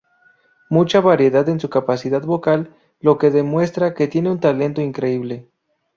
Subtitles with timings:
[0.67, 5.47] Mucha variedad en su capacidad vocal, lo que demuestra que tiene un talento increíble.